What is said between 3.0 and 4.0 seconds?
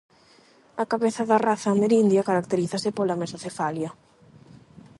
mesocefalia.